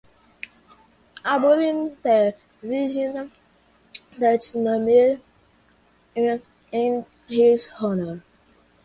[1.23, 3.29] A building at Virginia
[4.19, 5.21] Tech is named
[6.15, 8.23] in his honor.